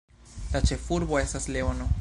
[0.53, 1.89] La ĉefurbo estas Leono.